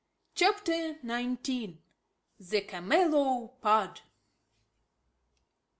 CHAPTER 0.33 0.97
NINETEEN. 1.03 1.77
THE 2.39 2.61
CAMELOPARD. 2.61 4.01